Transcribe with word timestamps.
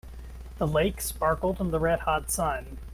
The 0.57 0.65
lake 0.65 0.99
sparkled 0.99 1.61
in 1.61 1.69
the 1.69 1.79
red 1.79 1.99
hot 1.99 2.31
sun. 2.31 2.79